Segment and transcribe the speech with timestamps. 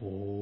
[0.00, 0.37] Oh.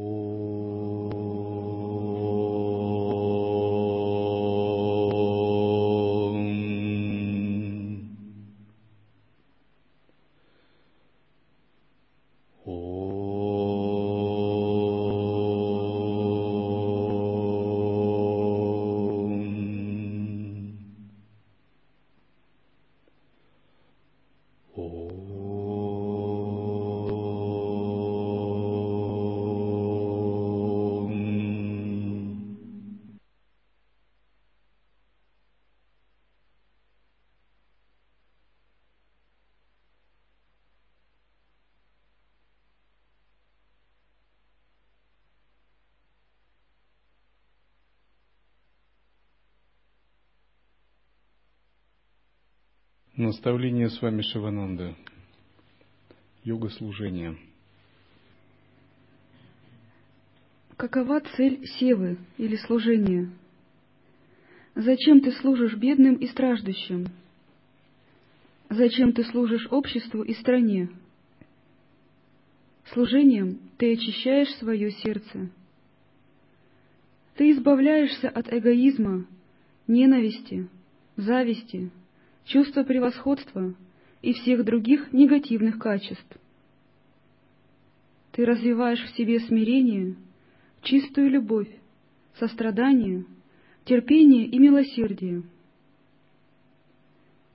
[53.27, 54.95] Наставление с вами Шивананда.
[56.45, 57.37] Йога служения.
[60.77, 63.33] Какова цель севы или служения?
[64.77, 67.09] Зачем ты служишь бедным и страждущим?
[68.71, 70.89] Зачем ты служишь обществу и стране?
[72.93, 75.51] Служением ты очищаешь свое сердце.
[77.35, 79.27] Ты избавляешься от эгоизма,
[79.89, 80.69] ненависти,
[81.17, 81.91] зависти,
[82.47, 83.75] чувство превосходства
[84.23, 86.39] и всех других негативных качеств.
[88.33, 90.17] Ты развиваешь в себе смирение,
[90.83, 91.71] чистую любовь,
[92.39, 93.25] сострадание,
[93.85, 95.43] терпение и милосердие.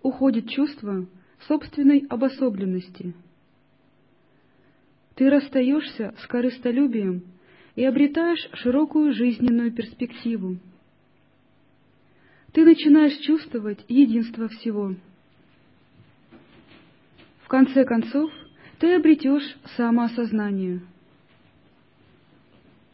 [0.01, 1.07] Уходит чувство
[1.47, 3.13] собственной обособленности.
[5.15, 7.23] Ты расстаешься с корыстолюбием
[7.75, 10.57] и обретаешь широкую жизненную перспективу
[12.53, 14.95] ты начинаешь чувствовать единство всего.
[17.43, 18.31] В конце концов,
[18.79, 20.81] ты обретешь самоосознание.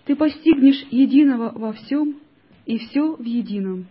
[0.06, 2.20] Ты постигнешь единого во всем
[2.66, 3.88] и все в едином.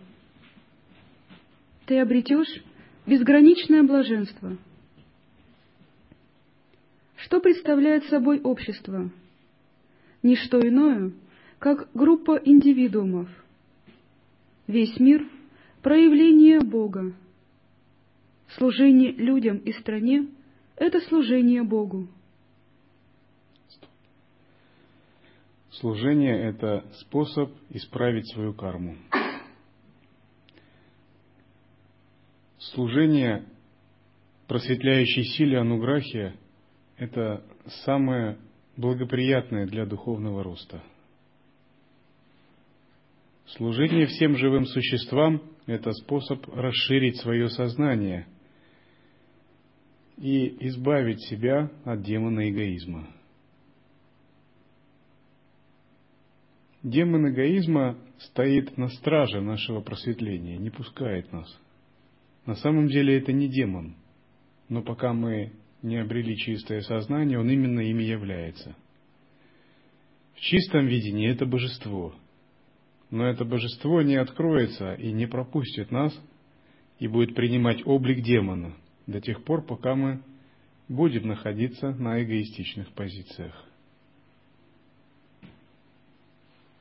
[1.85, 2.63] Ты обретешь
[3.05, 4.57] безграничное блаженство.
[7.17, 9.09] Что представляет собой общество?
[10.23, 11.11] Ничто иное,
[11.59, 13.29] как группа индивидуумов.
[14.67, 15.25] Весь мир
[15.87, 17.15] проявление Бога.
[18.57, 20.27] Служение людям и стране—
[20.75, 22.09] это служение Богу.
[25.69, 28.97] Служение– это способ исправить свою карму.
[32.57, 33.45] Служение
[34.49, 36.33] просветляющей силе Ануграхи–
[36.97, 37.45] это
[37.85, 38.37] самое
[38.75, 40.83] благоприятное для духовного роста.
[43.45, 48.25] Служение всем живым существам это способ расширить свое сознание
[50.17, 53.07] и избавить себя от демона эгоизма.
[56.81, 61.59] Демон эгоизма стоит на страже нашего просветления, не пускает нас.
[62.45, 63.95] На самом деле это не демон,
[64.69, 65.51] но пока мы
[65.81, 68.73] не обрели чистое сознание, он именно ими является.
[70.33, 72.15] В чистом видении это божество–
[73.09, 76.13] но это божество не откроется и не пропустит нас
[76.99, 78.75] и будет принимать облик демона
[79.05, 80.21] до тех пор, пока мы
[80.89, 83.65] будем находиться на эгоистичных позициях.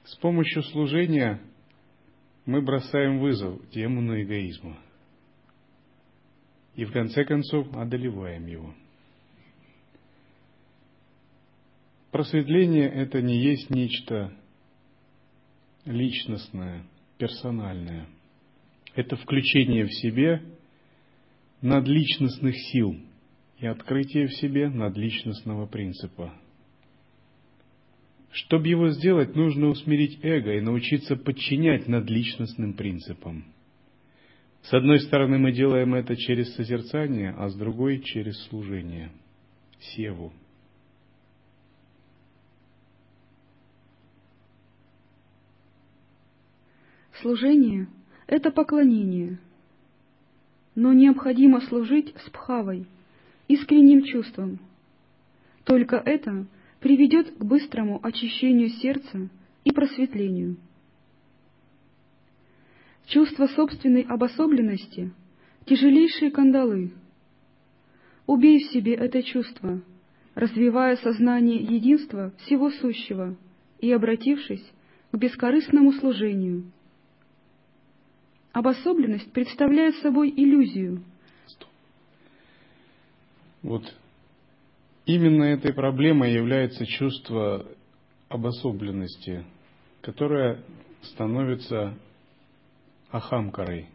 [0.04, 1.40] С помощью служения
[2.44, 4.78] мы бросаем вызов демону эгоизма
[6.76, 8.74] и в конце концов одолеваем его.
[12.12, 14.32] Просветление это не есть нечто
[15.86, 16.84] личностное,
[17.18, 18.06] персональное.
[18.94, 20.42] Это включение в себе
[21.62, 22.96] надличностных сил
[23.58, 26.34] и открытие в себе надличностного принципа.
[28.30, 33.44] Чтобы его сделать, нужно усмирить эго и научиться подчинять надличностным принципам.
[34.62, 39.10] С одной стороны, мы делаем это через созерцание, а с другой– через служение,
[39.78, 40.32] севу–
[47.22, 47.86] Служение—
[48.26, 49.38] это поклонение,
[50.74, 52.86] но необходимо служить с пхавой,
[53.48, 54.58] искренним чувством.
[55.64, 56.46] Только это
[56.80, 59.30] приведет к быстрому очищению сердца
[59.64, 60.56] и просветлению.
[63.06, 65.10] Чувство собственной обособленности—
[65.64, 66.92] тяжелейшие кандалы.
[68.26, 69.80] Убей в себе это чувство,
[70.34, 73.36] развивая сознание единства всего сущего
[73.80, 74.64] и обратившись
[75.12, 76.70] к бескорыстному служению—
[78.56, 81.04] Обособленность представляет собой иллюзию.
[83.62, 83.82] Вот
[85.04, 87.68] именно этой проблемой является чувство
[88.30, 89.44] обособленности,
[90.00, 90.64] которая
[91.02, 91.98] становится
[93.10, 93.90] ахамкарой.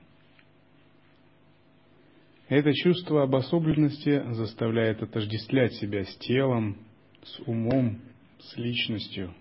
[2.47, 6.77] Это чувство обособленности заставляет отождествлять себя с телом,
[7.23, 7.99] с умом,
[8.37, 9.33] с личностью.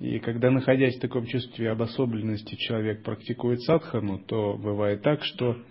[0.00, 5.62] И когда, находясь в таком чувстве обособленности, человек практикует садхану, то бывает так, что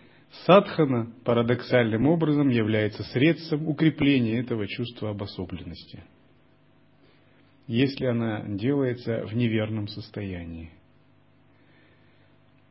[0.46, 6.04] садхана парадоксальным образом является средством укрепления этого чувства обособленности,
[7.68, 10.72] если она делается в неверном состоянии.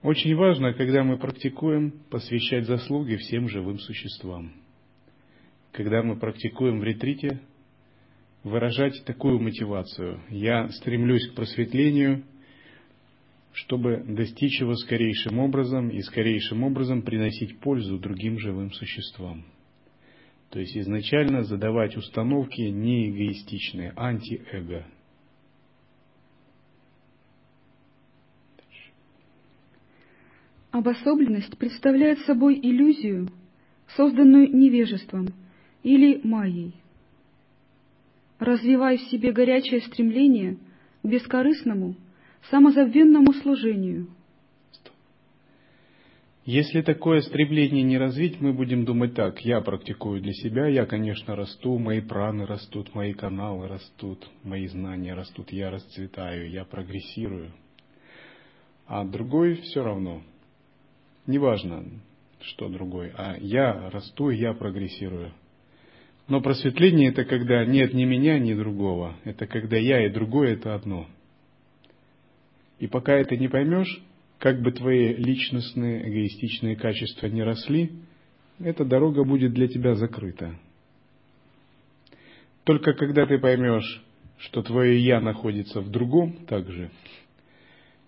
[0.02, 4.52] Очень важно, когда мы практикуем, посвящать заслуги всем живым существам.
[5.70, 7.40] Когда мы практикуем в ретрите,
[8.44, 10.20] выражать такую мотивацию.
[10.28, 12.24] Я стремлюсь к просветлению,
[13.52, 19.44] чтобы достичь его скорейшим образом и скорейшим образом приносить пользу другим живым существам.
[20.50, 24.86] То есть изначально задавать установки не эгоистичные, антиэго.
[30.70, 33.28] Обособленность представляет собой иллюзию,
[33.94, 35.28] созданную невежеством
[35.82, 36.81] или майей.
[38.42, 40.58] Развивай в себе горячее стремление
[41.04, 41.94] к бескорыстному,
[42.50, 44.08] самозабвенному служению.
[46.44, 51.36] Если такое стремление не развить, мы будем думать так, я практикую для себя, я, конечно,
[51.36, 57.52] расту, мои праны растут, мои каналы растут, мои знания растут, я расцветаю, я прогрессирую.
[58.88, 60.20] А другой все равно–
[61.28, 61.84] неважно,
[62.40, 65.32] что другой, а я расту, я прогрессирую.
[66.28, 69.16] Но просветление это когда нет ни меня, ни другого.
[69.24, 71.06] Это когда я и другое это одно.
[72.78, 74.02] И пока это не поймешь,
[74.38, 77.92] как бы твои личностные эгоистичные качества не росли,
[78.58, 80.58] эта дорога будет для тебя закрыта.
[82.64, 84.02] Только когда ты поймешь,
[84.38, 86.90] что твое я находится в другом также,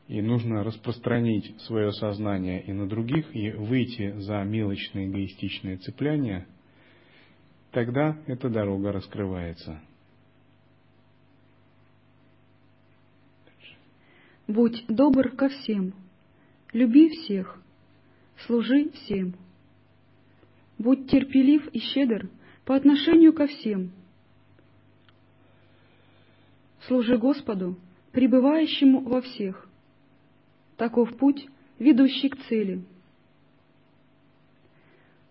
[0.09, 6.47] и нужно распространить свое сознание и на других, и выйти за мелочные эгоистичные цепляния,
[7.75, 9.81] тогда эта дорога раскрывается.
[14.47, 15.93] Будь добр ко всем,
[16.73, 17.61] люби всех,
[18.47, 19.35] служи всем.
[20.79, 22.31] Будь терпелив и щедр
[22.65, 23.91] по отношению ко всем.
[26.87, 27.79] Служи Господу,
[28.13, 29.69] пребывающему во всех–
[30.77, 31.47] Таков путь,
[31.79, 32.83] ведущий к цели.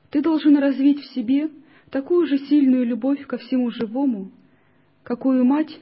[0.10, 1.50] Ты должен развить в себе
[1.94, 4.32] такую же сильную любовь ко всему живому,
[5.04, 5.80] какую мать,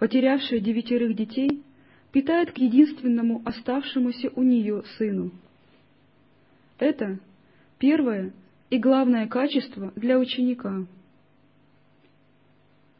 [0.00, 1.62] потерявшая девятерых детей,
[2.10, 5.30] питает к единственному оставшемуся у нее сыну.
[6.80, 7.20] Это
[7.78, 8.32] первое
[8.70, 10.84] и главное качество для ученика.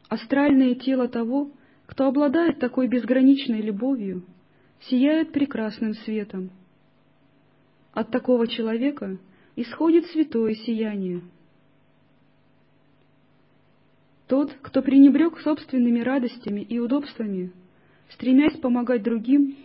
[0.07, 1.51] Астральное тело того,
[1.85, 4.23] кто обладает такой безграничной любовью,
[4.79, 6.49] сияют прекрасным светом.
[7.91, 9.17] От такого человека
[9.57, 11.23] исходит святое сияние.
[14.33, 17.51] Тот, кто пренебрег собственными радостями и удобствами,
[18.09, 19.55] стремясь помогать другим,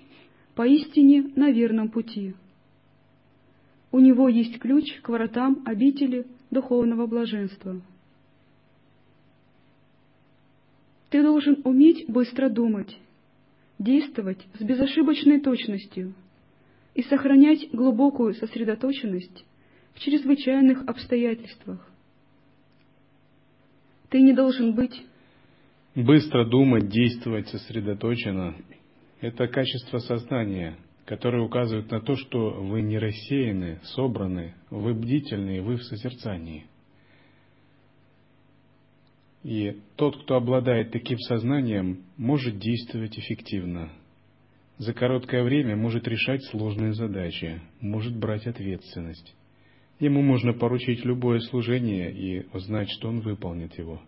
[0.55, 2.35] поистине на верном пути.
[3.91, 7.81] У него есть ключ к воротам обители духовного блаженства.
[11.09, 12.95] Ты должен уметь быстро думать
[13.79, 16.13] действовать с безошибочной точностью
[16.95, 19.47] и сохранять глубокую сосредоточенность
[19.95, 21.91] в чрезвычайных обстоятельствах.
[24.11, 25.03] Ты не должен быть...
[25.95, 28.55] Быстро думать, действовать сосредоточенно–
[29.21, 35.77] это качество сознания, которое указывает на то, что вы не рассеяны, собраны, вы бдительны, вы
[35.77, 36.67] в созерцании–
[39.49, 43.91] и тот, кто обладает таким сознанием, может действовать эффективно.
[44.79, 49.35] За короткое время может решать сложные задачи, может брать ответственность.
[50.01, 54.01] Ему можно поручить любое служение и узнать, что он выполнит его.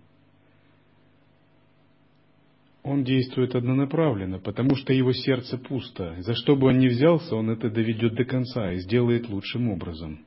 [2.82, 6.16] Он действует однонаправленно, потому что его сердце пусто.
[6.20, 10.20] За что бы он ни взялся, он это доведет до конца и сделает лучшим образом.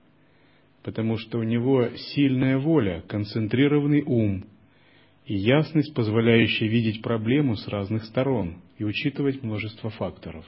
[0.84, 4.46] Потому что у него сильная воля, концентрированный ум,
[5.26, 10.46] и ясность, позволяющая видеть проблему с разных сторон и учитывать множество факторов.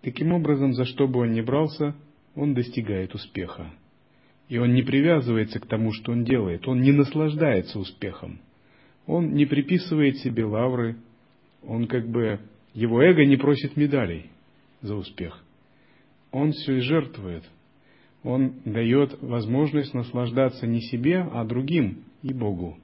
[0.00, 1.94] Таким образом, за что бы он ни брался,
[2.34, 3.70] он достигает успеха.
[4.48, 8.40] И он не привязывается к тому, что он делает, он не наслаждается успехом.
[9.06, 10.96] Он не приписывает себе лавры,
[11.62, 12.40] он как бы,
[12.74, 14.30] его эго не просит медалей
[14.80, 15.42] за успех.
[16.30, 17.44] Он все жертвует.
[18.22, 22.78] Он дает возможность наслаждаться не себе, а другим и Богу.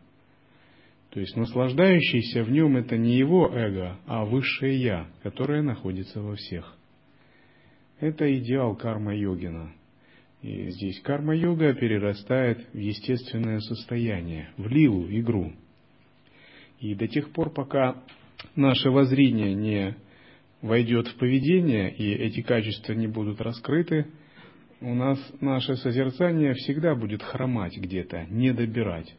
[1.11, 6.35] То есть наслаждающийся в нем это не его эго, а высшее я, которое находится во
[6.35, 6.78] всех.
[8.01, 9.73] Это идеал карма-йогина.
[10.43, 15.53] И здесь карма-йога перерастает в естественное состояние, в лилу, игру.
[16.79, 18.03] И до тех пор, пока
[18.55, 19.97] наше воззрение не
[20.63, 24.07] войдет в поведение, и эти качества не будут раскрыты,
[24.81, 29.13] у нас наше созерцание всегда будет хромать где-то, не добирать.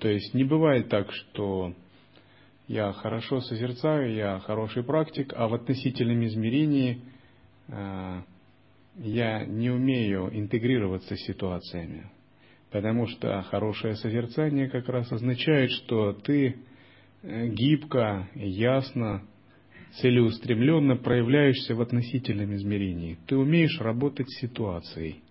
[0.00, 1.74] То есть не бывает так, что
[2.66, 7.00] я хорошо созерцаю, я хороший практик, а в относительном измерении
[8.96, 12.10] я не умею интегрироваться с ситуациями.
[12.70, 16.56] Потому что хорошее созерцание как раз означает, что ты
[17.22, 19.22] э, гибко, ясно,
[20.00, 23.18] целеустремленно проявляешься в относительном измерении.
[23.26, 25.22] Ты умеешь работать с ситуацией,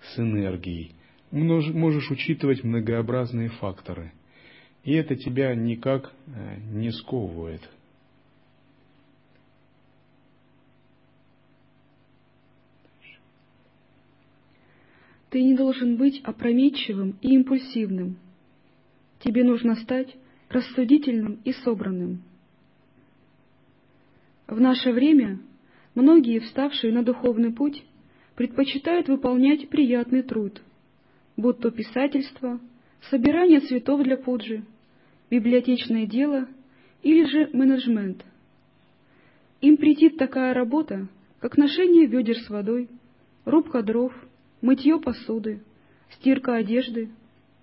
[0.00, 0.92] с энергией,
[1.32, 4.12] можешь учитывать многообразные факторы.
[4.84, 7.68] И это тебя никак э, не сковывает.
[15.36, 18.16] Ты не должен быть опрометчивым и импульсивным.
[19.18, 20.16] Тебе нужно стать
[20.48, 22.22] рассудительным и собранным.
[24.46, 25.38] В наше время
[25.94, 27.84] многие, вставшие на духовный путь,
[28.34, 30.62] предпочитают выполнять приятный труд,
[31.36, 32.58] будь то писательство,
[33.10, 34.64] собирание цветов для пуджи,
[35.28, 36.48] библиотечное дело
[37.02, 38.24] или же менеджмент.
[39.60, 41.08] Им претит такая работа,
[41.40, 42.88] как ношение ведер с водой,
[43.44, 44.14] рубка дров,
[44.60, 45.60] мытье посуды,
[46.12, 47.10] стирка одежды,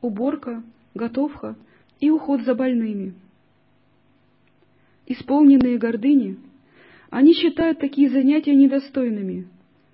[0.02, 1.56] уборка, готовка
[2.00, 3.14] и уход за больными.
[5.06, 6.38] Исполненные гордыни,
[7.10, 9.48] они считают такие занятия недостойными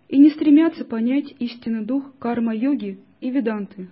[0.08, 3.90] и не стремятся понять истинный дух карма-йоги и веданты.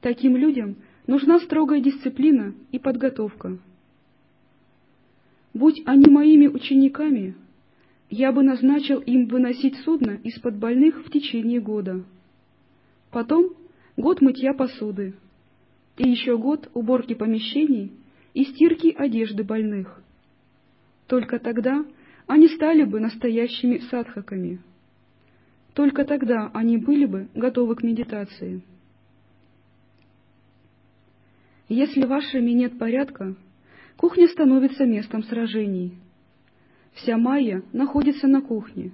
[0.00, 0.76] Таким людям
[1.06, 3.58] нужна строгая дисциплина и подготовка.
[5.54, 7.34] Будь они моими учениками,
[8.10, 12.04] я бы назначил им выносить судно из-под больных в течение года.
[13.10, 13.54] Потом
[13.96, 15.14] год мытья посуды,
[15.98, 17.92] и еще год уборки помещений
[18.34, 20.02] и стирки одежды больных.
[21.06, 21.84] Только тогда
[22.26, 24.60] они стали бы настоящими садхаками.
[25.74, 28.62] Только тогда они были бы готовы к медитации.
[31.68, 33.34] Если в ашраме нет порядка,
[33.96, 35.94] кухня становится местом сражений.
[36.98, 38.92] Вся майя находится на кухне.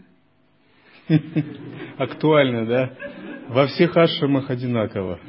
[1.98, 2.96] Актуально, да?
[3.48, 5.20] Во всех ашрамах одинаково.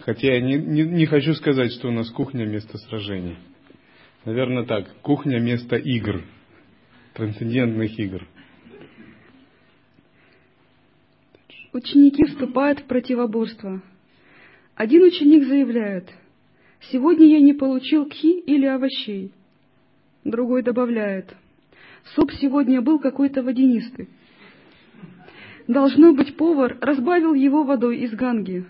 [0.00, 3.36] Хотя я не, не, не хочу сказать, что у нас кухня место сражений.
[4.24, 6.24] Наверное так, кухня место игр
[7.14, 8.26] трансцендентных игр.
[11.72, 13.82] Ученики вступают в противоборство.
[14.74, 16.08] Один ученик заявляет,
[16.90, 19.32] «Сегодня я не получил кхи или овощей».
[20.24, 21.34] Другой добавляет,
[22.14, 24.08] «Суп сегодня был какой-то водянистый».
[25.66, 28.64] Должно быть, повар разбавил его водой из ганги.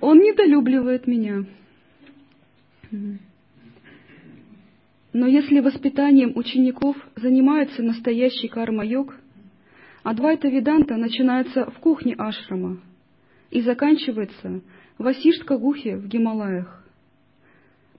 [0.00, 1.44] Он недолюбливает меня.
[5.12, 9.14] Но если воспитанием учеников занимается настоящий карма-йог,
[10.02, 12.80] Адвайта Веданта начинается в кухне ашрама
[13.50, 14.62] и заканчивается
[14.98, 16.81] в Асиштка-гухе в Гималаях.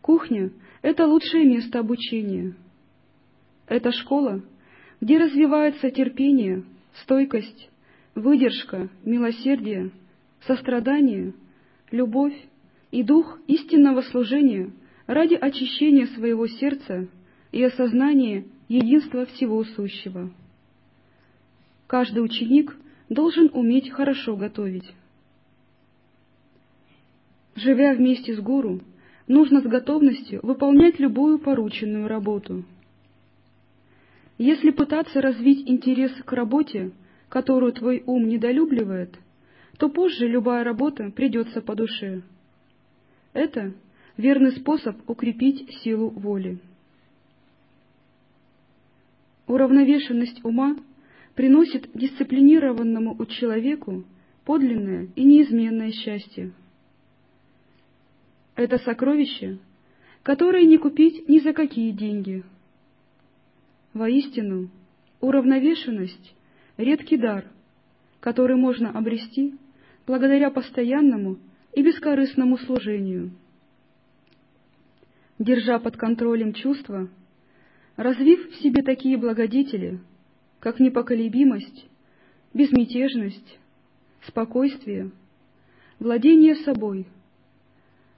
[0.04, 2.54] Кухня— это лучшее место обучения.
[3.68, 4.44] Это школа,
[5.00, 6.66] где развивается терпение,
[7.02, 7.70] стойкость,
[8.14, 9.92] выдержка, милосердие,
[10.46, 11.34] сострадание,
[11.90, 12.36] любовь
[12.92, 14.72] и дух истинного служения—
[15.08, 17.08] ради очищения своего сердца
[17.54, 20.32] и осознания единства всего сущего.
[21.88, 22.76] Каждый ученик
[23.08, 24.94] должен уметь хорошо готовить.
[27.56, 28.82] Живя вместе с гуру,
[29.28, 32.64] нужно с готовностью выполнять любую порученную работу.
[34.38, 36.92] Если пытаться развить интерес к работе,
[37.30, 39.18] которую твой ум недолюбливает,
[39.78, 42.22] то позже любая работа придется по душе.
[43.34, 43.74] Это
[44.18, 46.60] верный способ укрепить силу воли.
[49.48, 50.78] Уравновешенность ума
[51.36, 54.04] приносит дисциплинированному человеку
[54.46, 56.52] подлинное и неизменное счастье.
[58.56, 59.58] Это сокровище,
[60.22, 62.44] которое не купить ни за какие деньги.
[63.94, 64.70] Воистину,
[65.22, 66.36] уравновешенность—
[66.78, 67.46] редкий дар,
[68.20, 69.56] который можно обрести
[70.06, 71.38] благодаря постоянному
[71.74, 73.32] и бескорыстному служению—
[75.40, 77.10] держа под контролем чувства,
[77.96, 80.00] развив в себе такие благодетели,
[80.60, 81.86] как непоколебимость,
[82.54, 83.60] безмятежность,
[84.28, 85.12] спокойствие,
[86.00, 87.08] владение собой,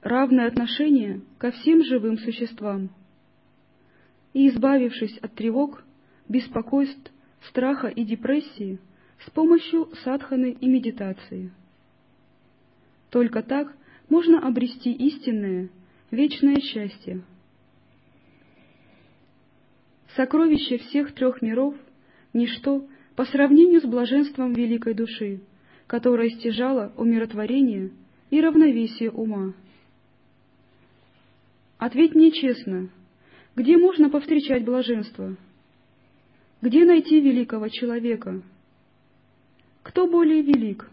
[0.06, 2.92] равное отношение ко всем живым существам.
[4.34, 5.84] И избавившись от тревог,
[6.30, 7.12] беспокойств,
[7.50, 8.80] страха и депрессии
[9.26, 11.52] с помощью садханы и медитации.
[13.10, 13.76] Только так
[14.08, 15.70] можно обрести истинное,
[16.12, 17.24] вечное счастье.
[20.16, 21.76] Сокровище всех трех миров—
[22.34, 25.42] ничто по сравнению с блаженством великой души,
[25.88, 27.92] которая стяжала умиротворение
[28.30, 29.54] и равновесие ума.
[31.86, 32.90] Ответь мне честно,
[33.56, 35.38] где можно повстречать блаженство?
[36.60, 38.42] Где найти великого человека?
[39.84, 40.90] Кто более велик?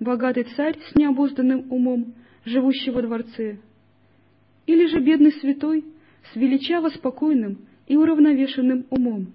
[0.00, 2.12] Богатый царь с необузданным умом,
[2.44, 3.58] живущий во дворце?
[4.66, 5.86] Или же бедный святой
[6.30, 9.28] с величаво спокойным и уравновешенным умом,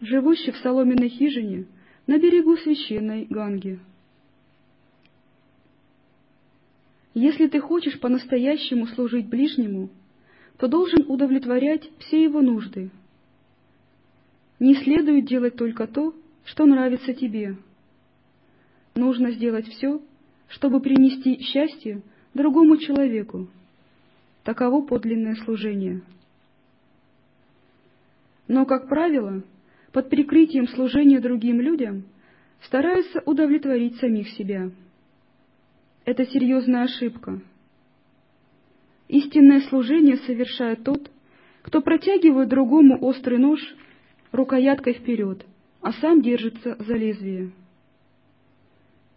[0.00, 1.66] живущий в соломенной хижине
[2.06, 3.80] на берегу священной Ганги?
[7.14, 9.90] Если ты хочешь по-настоящему служить ближнему,
[10.60, 12.90] то должен удовлетворять все его нужды.
[14.58, 16.14] Не следует делать только то,
[16.44, 17.56] что нравится тебе.
[18.94, 20.02] Нужно сделать все,
[20.48, 22.02] чтобы принести счастье
[22.34, 23.48] другому человеку.
[24.44, 26.02] Таково подлинное служение.
[28.46, 29.42] Но, как правило,
[29.92, 32.04] под прикрытием служения другим людям
[32.64, 34.70] стараются удовлетворить самих себя.
[36.04, 37.40] Это серьезная ошибка.
[39.10, 41.10] Истинное служение совершает тот,
[41.62, 43.58] кто протягивает другому острый нож
[44.30, 45.44] рукояткой вперед,
[45.80, 47.50] а сам держится за лезвие.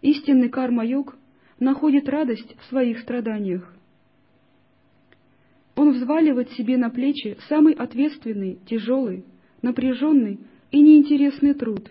[0.02, 1.16] Истинный карма-йог
[1.60, 3.72] находит радость в своих страданиях.
[5.76, 9.24] Он взваливает себе на плечи самый ответственный, тяжелый,
[9.62, 10.40] напряженный
[10.72, 11.88] и неинтересный труд,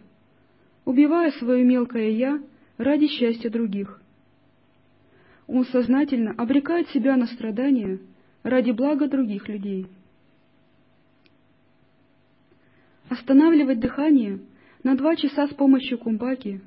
[0.84, 2.44] убивая свое мелкое «я»
[2.78, 4.03] ради счастья других.
[5.48, 8.00] Он сознательно обрекает себя на страдания
[8.44, 9.88] ради блага других людей.
[13.10, 14.40] Останавливать дыхание
[14.84, 16.62] на два часа с помощью кумбаки,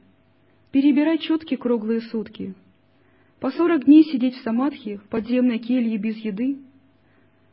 [0.73, 2.55] перебирать четки круглые сутки,
[3.41, 6.59] по сорок дней сидеть в самадхи в подземной келье без еды,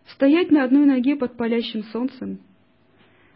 [0.07, 2.39] стоять на одной ноге под палящим солнцем,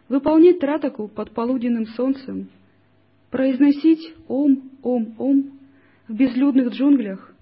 [0.10, 2.50] выполнять тратаку под полуденным солнцем,
[3.32, 5.60] произносить «Ом, Ом, Ом»
[6.08, 7.34] в безлюдных джунглях,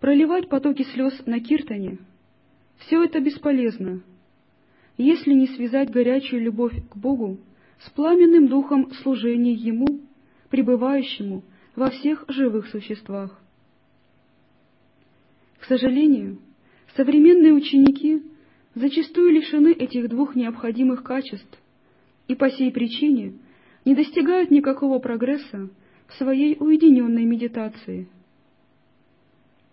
[0.00, 1.98] проливать потоки слез на киртане—
[2.78, 4.02] все это бесполезно,
[4.96, 7.38] если не связать горячую любовь к Богу
[7.80, 10.00] с пламенным духом служения Ему,
[10.50, 11.42] пребывающему
[11.74, 13.40] во всех живых существах.
[15.58, 16.38] К сожалению,
[16.96, 18.22] современные ученики
[18.74, 21.58] зачастую лишены этих двух необходимых качеств
[22.28, 23.34] и по сей причине
[23.84, 25.68] не достигают никакого прогресса
[26.06, 28.08] в своей уединенной медитации–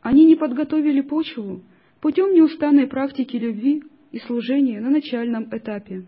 [0.06, 1.64] они не подготовили почву
[2.00, 6.06] путем неустанной практики любви и служения на начальном этапе.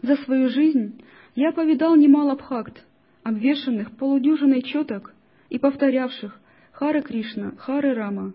[0.00, 1.02] За свою жизнь
[1.34, 2.82] я повидал немало бхакт,
[3.24, 5.14] обвешанных полудюжиной четок
[5.50, 6.40] и повторявших
[6.72, 8.32] Хара Кришна, Хары Рама,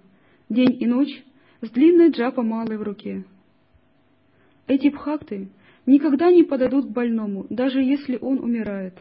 [0.47, 1.23] день и ночь
[1.61, 3.25] с длинной джапа малой в руке.
[4.67, 5.49] Эти бхакты
[5.87, 8.99] никогда не подадут к больному, даже если он умирает.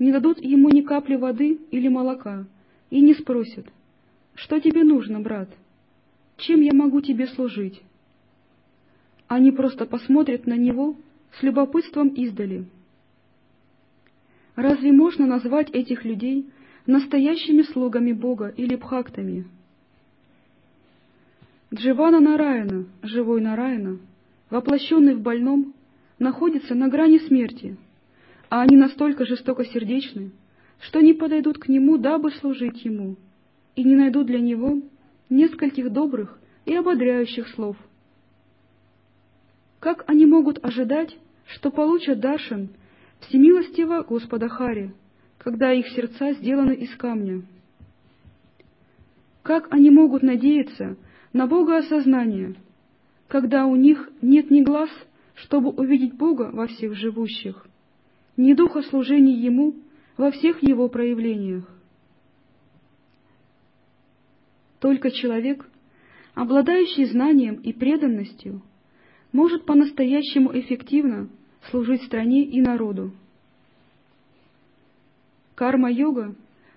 [0.00, 2.44] Не дадут ему ни капли воды или молока,
[2.90, 3.66] и не спросят,
[4.34, 5.48] что тебе нужно, брат,
[6.36, 7.82] чем я могу тебе служить.
[9.28, 10.96] Они просто посмотрят на него
[11.38, 12.66] с любопытством издали.
[14.54, 16.48] Разве можно назвать этих людей
[16.86, 19.46] настоящими слугами Бога или бхактами?
[21.74, 23.98] Дживана Нараяна, живой Нараяна,
[24.50, 25.74] воплощенный в больном,
[26.18, 27.76] находится на грани смерти,
[28.48, 30.30] а они настолько жестокосердечны,
[30.80, 33.16] что не подойдут к нему, дабы служить ему,
[33.74, 34.82] и не найдут для него
[35.28, 37.76] нескольких добрых и ободряющих слов.
[39.80, 42.70] Как они могут ожидать, что получат даршан
[43.20, 44.94] всемилостивого Господа Хари,
[45.38, 47.42] когда их сердца сделаны из камня?
[49.42, 50.96] Как они могут надеяться
[51.32, 52.56] на Бога осознание,
[53.28, 54.90] когда у них нет ни глаз,
[55.34, 57.66] чтобы увидеть Бога во всех живущих,
[58.36, 59.74] ни духа служения Ему
[60.16, 61.64] во всех его проявлениях.
[64.80, 65.68] Только человек,
[66.34, 68.62] обладающий знанием и преданностью,
[69.32, 71.28] может по-настоящему эффективно
[71.70, 73.12] служить стране и народу.
[75.54, 76.34] Карма-йога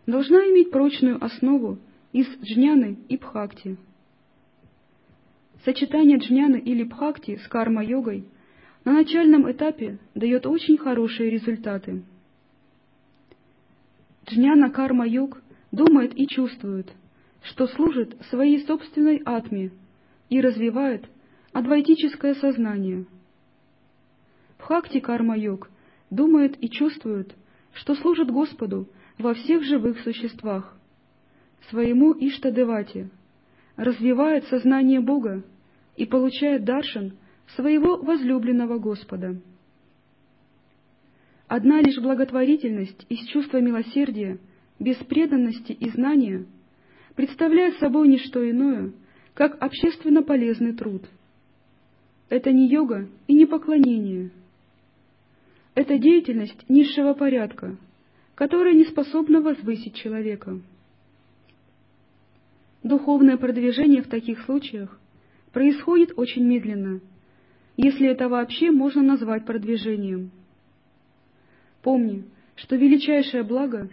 [0.07, 1.77] должна иметь прочную основу
[2.11, 3.77] из джняны и бхакти.
[5.63, 8.23] Сочетание джняны или бхакти с карма-йогой
[8.85, 12.01] на начальном этапе дает очень хорошие результаты.
[14.29, 16.91] Джняна Карма-йог думает и чувствует,
[17.41, 19.71] что служит своей собственной атме
[20.29, 21.05] и развивает
[21.51, 23.05] адвайтическое сознание.
[24.59, 25.69] Бхакти Карма-йог
[26.11, 27.35] думает и чувствует,
[27.73, 28.87] что служит Господу
[29.17, 30.77] во всех живых существах,
[31.69, 33.09] своему Иштадевате,
[33.77, 35.43] развивает сознание Бога
[35.95, 37.13] и получает даршан
[37.55, 39.37] своего возлюбленного Господа.
[41.49, 44.37] Одна лишь благотворительность из чувства милосердия,
[44.77, 46.45] без преданности и знания
[47.15, 48.93] представляет собой не что иное,
[49.33, 51.01] как общественно полезный труд.
[52.29, 54.29] Это не йога и не поклонение.
[55.73, 57.77] Это деятельность низшего порядка,
[58.35, 60.61] которая не способна возвысить человека.
[62.83, 64.99] Духовное продвижение в таких случаях
[65.51, 67.01] происходит очень медленно,
[67.75, 70.29] если это вообще можно назвать продвижением.
[71.81, 73.89] Помни, что величайшее благо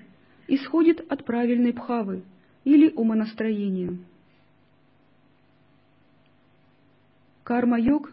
[0.49, 2.23] исходит от правильной пхавы
[2.65, 3.97] или умонастроения.
[7.45, 8.13] Карма-йог,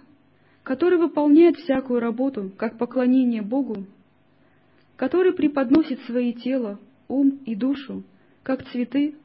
[0.61, 3.85] который выполняет всякую работу как поклонение Богу,
[4.95, 8.03] который преподносит свои тело, ум и душу,
[8.43, 9.15] как цветы,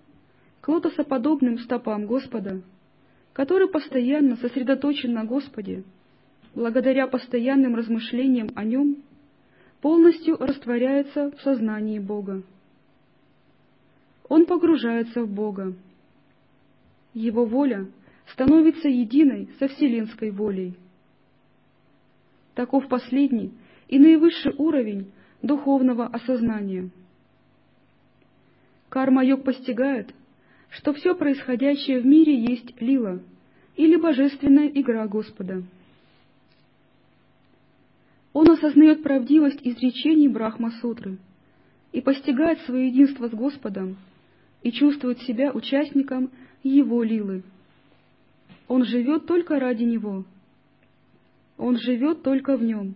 [0.63, 2.63] к лотосоподобным стопам Господа,
[3.35, 5.85] который постоянно сосредоточен на Господе,
[6.55, 8.97] благодаря постоянным размышлениям о Нем,
[9.81, 12.43] полностью растворяется в сознании Бога.
[14.29, 15.75] Он погружается в Бога.
[17.15, 17.87] Его воля
[18.33, 20.75] становится единой со вселенской волей.
[22.55, 23.53] Таков последний
[23.89, 25.11] и наивысший уровень
[25.43, 26.91] духовного осознания.
[28.89, 30.15] Карма-йог постигает,
[30.71, 33.21] что все происходящее в мире есть лила
[33.77, 35.63] или божественная игра Господа.
[38.33, 41.19] Он осознает правдивость изречений Брахма-сутры
[41.93, 43.97] и постигает свое единство с Господом
[44.63, 46.31] и чувствует себя участником
[46.63, 47.43] Его лилы.
[48.67, 50.25] Он живет только ради Него.
[51.57, 52.95] Он живет только в Нем.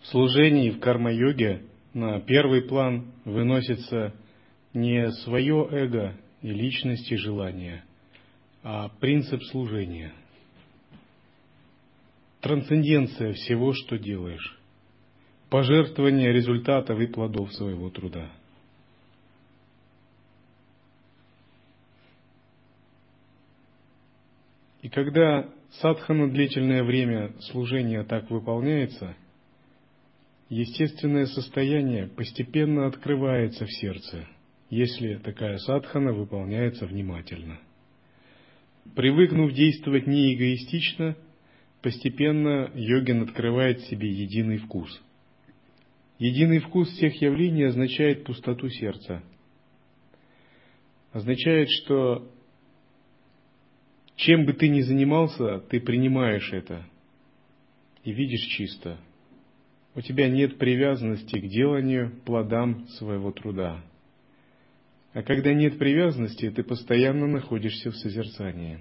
[0.00, 1.62] В служении в карма-йоге
[1.94, 4.12] на первый план выносится
[4.74, 7.84] не свое эго и личность и желание,
[8.64, 10.12] а принцип служения.
[12.42, 14.58] Трансценденция всего, что делаешь.
[15.48, 18.30] Пожертвование результатов и плодов своего труда.
[24.82, 25.48] И когда
[25.80, 29.16] садхана длительное время служения так выполняется,
[30.50, 34.28] естественное состояние постепенно открывается в сердце–
[34.72, 37.60] если такая садхана выполняется внимательно.
[38.96, 41.14] Привыкнув действовать не эгоистично,
[41.82, 45.02] постепенно йогин открывает себе единый вкус.
[46.18, 49.22] Единый вкус всех явлений означает пустоту сердца.
[51.12, 52.30] Означает, что
[54.16, 56.86] чем бы ты ни занимался, ты принимаешь это
[58.04, 58.98] и видишь чисто.
[59.94, 63.84] У тебя нет привязанности к деланию, плодам своего труда.
[65.12, 68.80] А когда нет привязанности, ты постоянно находишься в созерцании.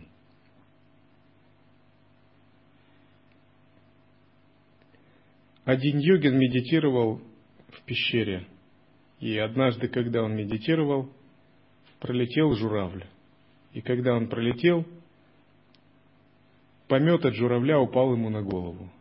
[5.64, 7.22] Один йогин медитировал
[7.70, 8.48] в пещере,
[9.20, 11.10] и однажды, когда он медитировал,
[12.00, 13.06] пролетел журавль.
[13.74, 14.86] И когда он пролетел,
[16.88, 18.92] помет от журавля упал ему на голову.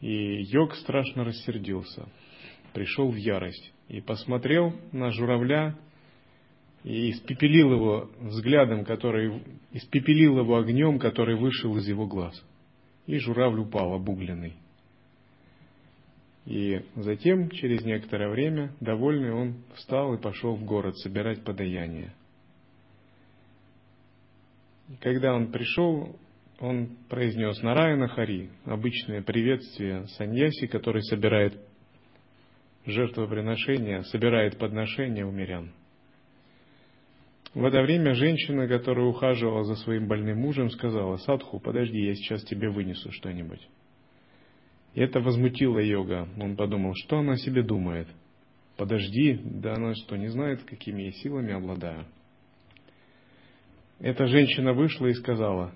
[0.00, 2.08] И йог страшно рассердился,
[2.72, 5.78] пришел в ярость и посмотрел на журавля
[6.82, 12.34] и испепелил его взглядом, который испепелил его огнем, который вышел из его глаз.
[13.06, 14.56] И журавль упал обугленный.
[16.46, 22.12] И затем, через некоторое время, довольный, он встал и пошел в город собирать подаяние.
[24.88, 26.16] И когда он пришел,
[26.58, 31.54] он произнес Нараяна Хари, обычное приветствие саньяси, который собирает
[32.86, 35.72] жертвоприношения, собирает подношения у мирян.
[37.52, 42.44] В это время женщина, которая ухаживала за своим больным мужем, сказала, «Садху, подожди, я сейчас
[42.44, 43.60] тебе вынесу что-нибудь».
[44.94, 46.28] И это возмутило йога.
[46.38, 48.08] Он подумал, что она себе думает.
[48.76, 52.06] «Подожди, да она что, не знает, какими я силами обладаю?»
[53.98, 55.74] Эта женщина вышла и сказала,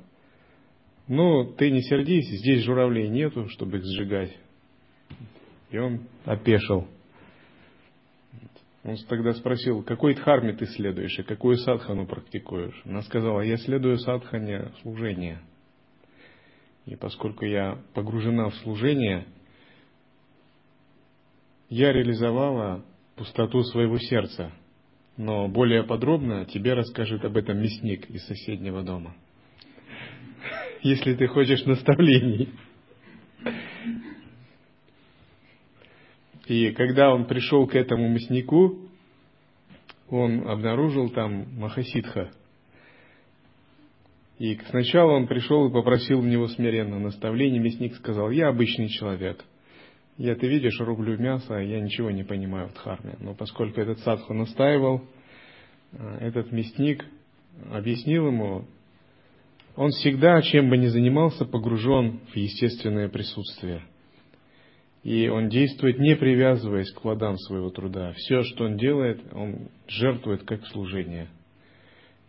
[1.07, 4.35] «Ну, ты не сердись, здесь журавлей нету, чтобы их сжигать».
[5.71, 6.89] И он опешил.
[8.85, 12.81] Он тогда спросил, какой дхарме ты следуешь и какую садхану практикуешь?
[12.85, 15.41] Она сказала, я следую садхане служения.
[16.87, 19.27] И поскольку я погружена в служение,
[21.71, 22.85] я реализовала
[23.17, 24.53] пустоту своего сердца,
[25.17, 29.15] но более подробно тебе расскажет об этом мясник из соседнего дома.
[30.83, 32.51] Если ты хочешь наставлений.
[36.47, 38.91] И когда он пришел к этому мяснику,
[40.11, 42.31] он обнаружил там Махасидха.
[44.39, 47.61] И сначала он пришел и попросил у него смиренно наставление.
[47.61, 49.45] Мясник сказал, я обычный человек.
[50.17, 53.17] Я, ты видишь, рублю мясо, я ничего не понимаю в дхарме.
[53.21, 55.03] Но поскольку этот садху настаивал,
[55.93, 57.05] э, этот мясник
[57.71, 58.65] объяснил ему,
[59.77, 63.83] он всегда, чем бы ни занимался, погружен в естественное присутствие–
[65.05, 68.13] и он действует, не привязываясь к плодам своего труда.
[68.17, 71.29] Все, что он делает, он жертвует как служение.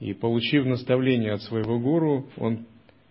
[0.05, 2.67] И получив наставление от своего гуру, он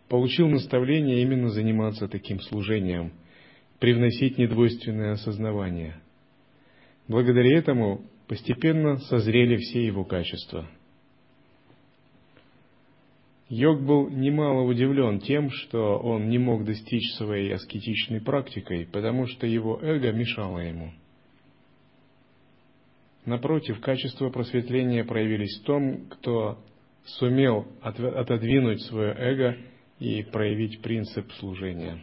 [0.08, 3.10] получил наставление именно заниматься таким служением,
[3.80, 5.96] привносить недвойственное осознавание.
[7.08, 10.70] Благодаря этому постепенно созрели все его качества–
[13.50, 19.46] Йог был немало удивлен тем, что он не мог достичь своей аскетичной практикой, потому что
[19.46, 20.92] его эго мешало ему.
[23.26, 26.58] Напротив, качества просветления проявились в том, кто
[27.04, 29.56] сумел отодвинуть свое эго
[29.98, 31.98] и проявить принцип служения.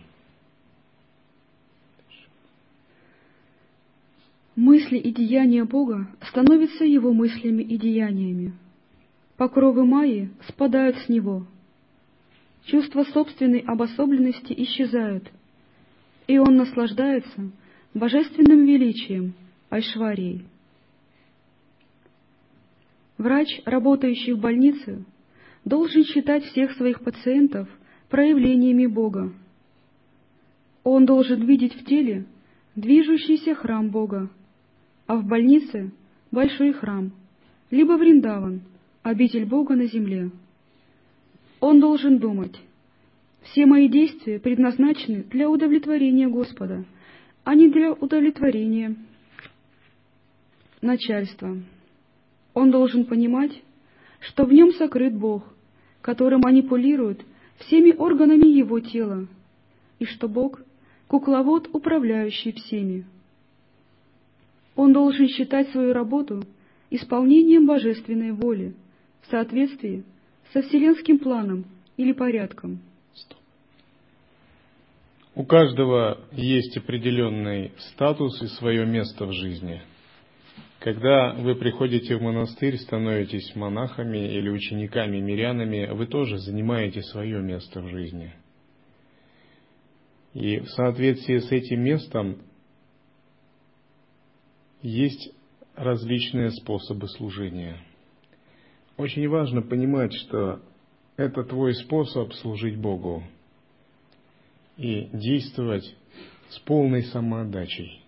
[4.56, 8.54] Мысли и деяния Бога становятся Его мыслями и деяниями
[9.42, 11.48] покровы Майи спадают с него.
[12.66, 15.32] Чувство собственной обособленности исчезают,
[16.28, 17.50] и он наслаждается
[17.96, 19.34] божественным величием
[19.72, 20.46] Айшварией.
[23.22, 25.06] Врач, работающий в больнице,
[25.64, 27.70] должен считать всех своих пациентов
[28.10, 29.32] проявлениями Бога.
[30.84, 32.26] Он должен видеть в теле
[32.76, 34.28] движущийся храм Бога,
[35.06, 35.92] а в больнице—
[36.32, 37.12] большой храм,
[37.70, 38.62] либо Вриндаван,
[39.04, 40.32] обитель Бога на земле.
[41.60, 42.60] Он должен думать,
[43.44, 46.86] все мои действия предназначены для удовлетворения Господа,
[47.44, 48.96] а не для удовлетворения
[50.82, 51.62] начальства.
[52.54, 53.52] Он должен понимать,
[54.20, 55.44] что в нем сокрыт Бог,
[56.02, 57.22] который манипулирует
[57.58, 59.28] всеми органами его тела,
[60.00, 60.62] и что Бог—
[61.08, 63.06] кукловод, управляющий всеми.
[64.76, 66.44] Он должен считать свою работу
[66.90, 68.74] исполнением божественной воли—
[69.22, 70.04] в соответствии
[70.54, 71.66] со вселенским планом
[71.98, 72.80] или порядком.
[75.34, 79.82] У каждого есть определенный статус и свое место в жизни.
[80.82, 87.82] Когда вы приходите в монастырь, становитесь монахами или учениками, мирянами, вы тоже занимаете свое место
[87.82, 88.34] в жизни.
[90.34, 92.42] И в соответствии с этим местом
[94.82, 95.34] есть
[95.76, 97.78] различные способы служения–
[99.02, 100.62] очень важно понимать, что
[101.18, 103.24] это твой способ служить Богу
[104.78, 105.96] и действовать
[106.50, 108.01] с полной самоотдачей.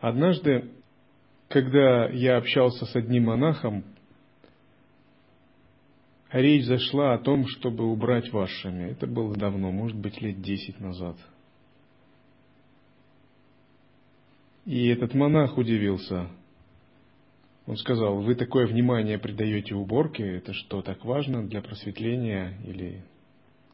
[0.00, 0.70] Однажды,
[1.48, 3.84] когда я общался с одним монахом,
[6.30, 8.90] речь зашла о том, чтобы убрать вашими.
[8.90, 11.16] Это было давно, может быть, лет десять назад.
[14.64, 16.28] И этот монах удивился–
[17.68, 23.04] он сказал, вы такое внимание придаете уборке, это что, так важно для просветления или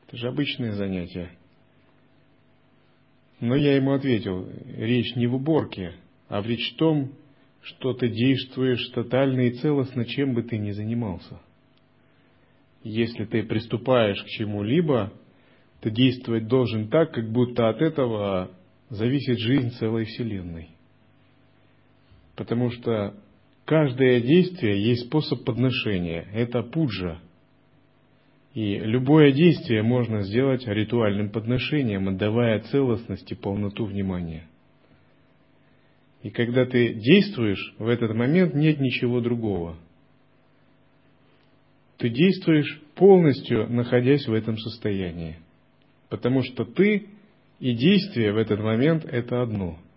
[0.08, 1.30] это же обычное занятие.
[3.38, 5.94] Но я ему ответил, речь не в уборке,
[6.28, 7.12] а в речь в том,
[7.62, 11.40] что ты действуешь тотально и целостно, чем бы ты ни занимался.
[12.82, 15.12] Если ты приступаешь к чему-либо,
[15.80, 18.50] ты действовать должен так, как будто от этого
[18.90, 20.68] зависит жизнь целой Вселенной.
[22.36, 23.14] Потому что
[23.64, 26.26] Каждое действие есть способ подношения.
[26.34, 27.18] Это пуджа.
[28.52, 34.46] И любое действие можно сделать ритуальным подношением, отдавая целостность и полноту внимания.
[36.24, 39.76] И когда ты действуешь, в этот момент нет ничего другого.
[41.98, 45.36] Ты действуешь полностью, находясь в этом состоянии.
[46.08, 47.06] Потому что ты
[47.60, 49.78] и действие в этот момент– это одно–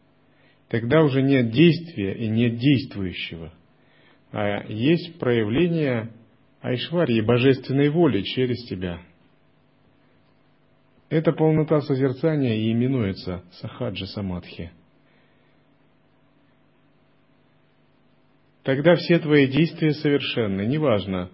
[0.68, 3.54] тогда уже нет действия и нет действующего,
[4.32, 6.12] а есть проявление
[6.62, 9.02] Айшварии, божественной воли через тебя.
[11.10, 14.72] Эта полнота созерцания и именуется Сахаджа Самадхи.
[18.68, 21.30] тогда все твои действия совершенны, неважно,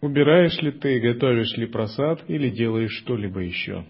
[0.00, 3.84] убираешь ли ты, готовишь ли просад или делаешь что-либо еще.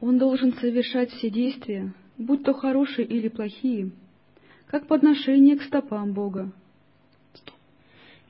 [0.00, 3.90] Он должен совершать все действия, будь то хорошие или плохие,
[4.68, 6.52] как подношение к стопам Бога,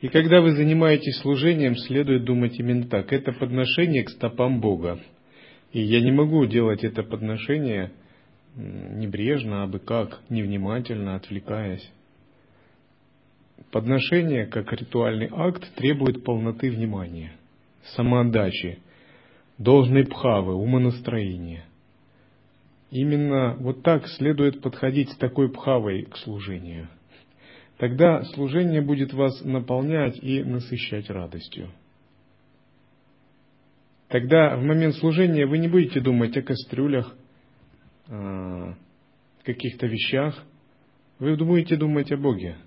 [0.00, 3.12] и когда вы занимаетесь служением, следует думать именно так.
[3.12, 4.98] Это подношение к стопам Бога.
[5.72, 7.92] И я не могу делать это подношение
[8.56, 11.88] небрежно, а бы как, невнимательно, отвлекаясь.
[13.70, 17.32] Подношение, как ритуальный акт, требует полноты внимания,
[17.94, 18.78] самоотдачи,
[19.58, 21.64] должной пхавы, умонастроения.
[22.90, 26.88] Именно вот так следует подходить с такой пхавой к служению.
[27.80, 31.70] Тогда служение будет вас наполнять и насыщать радостью.
[34.08, 37.16] Тогда в момент служения вы не будете думать о кастрюлях,
[38.08, 38.74] о
[39.44, 40.44] каких-то вещах,
[41.18, 42.58] вы будете думать о Боге.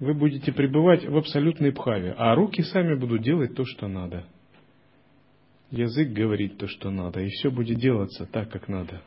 [0.00, 4.24] Вы будете пребывать в абсолютной пхаве, а руки сами будут делать то, что надо–
[5.72, 9.02] язык говорит то, что надо, и все будет делаться так, как надо.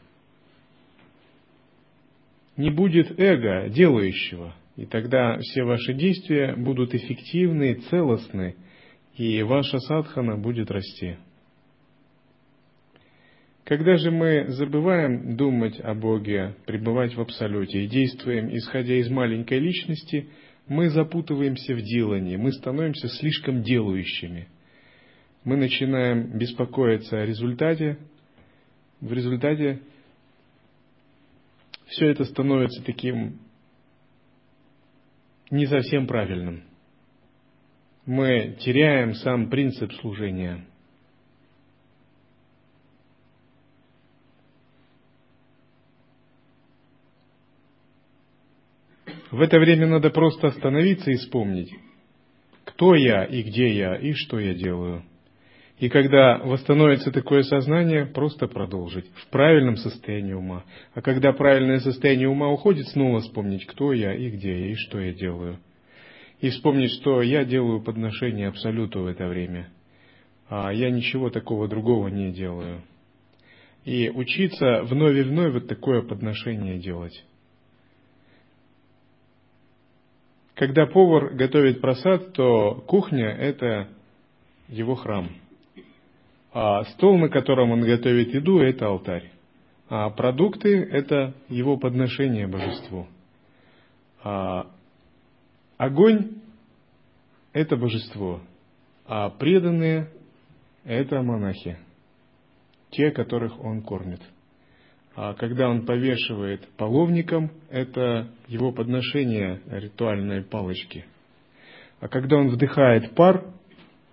[2.58, 8.56] Не будет эго делающего, и тогда все ваши действия будут эффективны, целостны,
[9.16, 11.18] и ваша садхана будет расти.
[13.64, 19.60] Когда же мы забываем думать о Боге, пребывать в Абсолюте и действуем, исходя из маленькой
[19.60, 20.30] личности,
[20.68, 24.48] мы запутываемся в делании, мы становимся слишком делающими–
[25.46, 28.00] мы начинаем беспокоиться о результате,
[29.00, 29.80] в результате
[31.88, 33.40] все это становится таким
[35.52, 36.64] не совсем правильным.
[38.06, 40.66] Мы теряем сам принцип служения.
[49.32, 51.74] В это время надо просто остановиться и вспомнить,
[52.64, 55.04] кто я и где я и что я делаю–
[55.78, 60.64] и когда восстановится такое сознание, просто продолжить в правильном состоянии ума.
[60.94, 65.02] А когда правильное состояние ума уходит, снова вспомнить, кто я и где я и что
[65.02, 65.60] я делаю.
[66.40, 69.70] И вспомнить, что я делаю подношение Абсолюту в это время.
[70.48, 72.82] А я ничего такого другого не делаю.
[73.84, 77.26] И учиться вновь и вновь вот такое подношение делать.
[80.54, 83.90] Когда повар готовит просад, то кухня– это
[84.70, 85.30] его храм–
[86.92, 89.32] стол, на котором он готовит еду, это алтарь.
[89.90, 93.08] А продукты– это его подношение божеству.
[94.24, 94.72] А
[95.78, 96.38] огонь–
[97.54, 98.42] это божество.
[99.06, 100.10] А преданные–
[100.86, 101.78] это монахи,
[102.90, 104.22] те, которых он кормит.
[105.16, 111.06] А когда он повешивает половником, это его подношение ритуальной палочки.
[112.00, 113.46] А когда он вдыхает пар,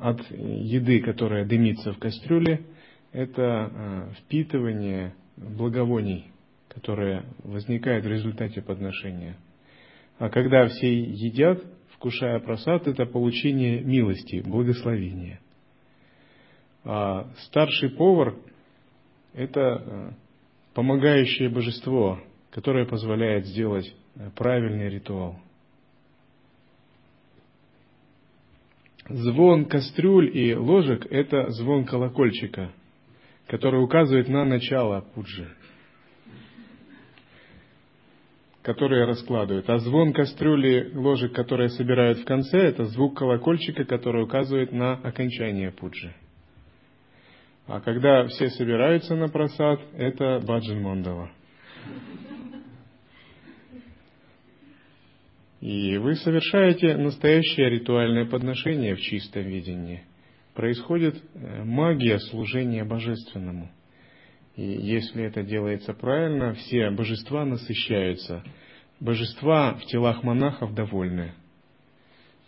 [0.03, 2.67] от еды, которая дымится в кастрюле,
[3.13, 6.33] это э, впитывание благовоний,
[6.69, 9.37] которое возникает в результате подношения.
[10.19, 11.63] А когда все едят,
[11.95, 15.41] вкушая просад, это получение милости, благословения.
[16.85, 18.35] А старший повар–
[19.35, 20.11] это э,
[20.75, 22.19] помогающее божество,
[22.51, 25.39] которое позволяет сделать э, правильный ритуал–
[29.13, 32.73] Звон кастрюль и ложек– это звон колокольчика,
[33.47, 35.49] который указывает на начало пуджи,
[38.63, 39.69] которые раскладывают.
[39.69, 45.73] А звон кастрюли, ложек, которые собирают в конце, это звук колокольчика, который указывает на окончание
[45.73, 46.15] пуджи.
[47.67, 51.31] А когда все собираются на просад, это баджан мандала.
[55.63, 60.03] И вы совершаете настоящее ритуальное подношение в чистом видении.
[60.55, 63.71] Происходит э, магия служения божественному.
[64.57, 68.43] И если это делается правильно, все божества насыщаются.
[68.99, 71.33] Божества в телах монахов довольны.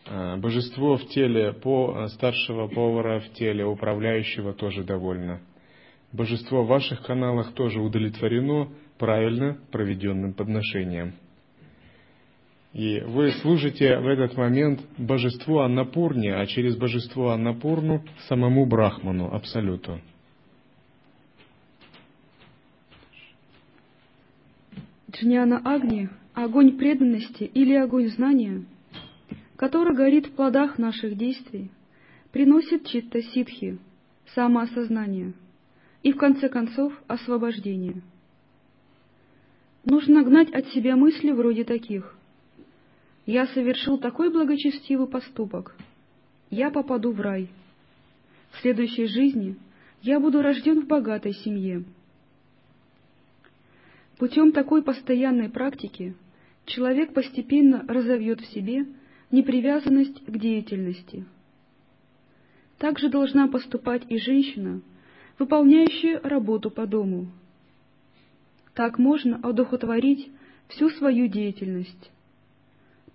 [0.06, 5.40] А божество в теле по старшего повара, в теле управляющего тоже довольно.
[6.12, 11.14] Божество в ваших каналах тоже удовлетворено правильно проведенным подношением–
[12.74, 20.00] и вы служите в этот момент божеству Аннапурни, а через божество Аннапурну самому Брахману, Абсолюту.
[25.12, 28.64] Джняна Агни– огонь преданности или огонь знания,
[29.54, 31.70] который горит в плодах наших действий,
[32.32, 33.78] приносит читта ситхи,
[34.34, 35.34] самоосознание
[36.02, 38.02] и, в конце концов, освобождение.
[39.84, 42.18] Нужно гнать от себя мысли вроде таких–
[43.26, 45.74] я совершил такой благочестивый поступок.
[46.50, 47.48] Я попаду в рай.
[48.52, 49.56] В следующей жизни
[50.02, 51.84] я буду рожден в богатой семье.
[54.18, 56.14] Путем такой постоянной практики
[56.66, 58.86] человек постепенно разовьет в себе
[59.30, 61.24] непривязанность к деятельности.
[62.78, 64.82] Также должна поступать и женщина,
[65.38, 67.28] выполняющая работу по дому.
[68.74, 70.30] Так можно одухотворить
[70.68, 72.10] всю свою деятельность.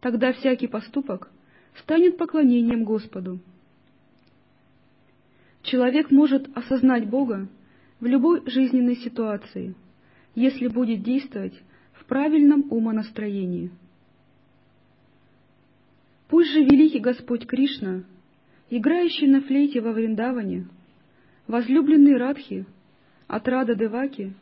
[0.01, 1.29] Тогда всякий поступок
[1.75, 3.39] станет поклонением Господу.
[5.61, 7.47] Человек может осознать Бога
[7.99, 9.75] в любой жизненной ситуации,
[10.35, 11.61] если будет действовать
[11.93, 13.71] в правильном умонастроении.
[16.29, 18.03] Пусть же великий Господь Кришна,
[18.69, 20.67] играющий на флейте во Вриндаване,
[21.47, 22.65] возлюбленный Радхи,
[23.27, 24.33] от Рада Деваки,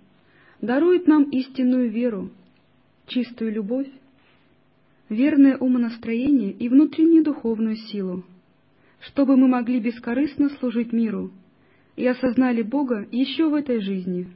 [0.61, 2.29] дарует нам истинную веру,
[3.07, 3.89] чистую любовь,
[5.09, 8.23] верное умонастроение и внутреннюю духовную силу,
[8.99, 11.31] чтобы мы могли бескорыстно служить миру
[11.95, 14.27] и осознали Бога еще в этой жизни.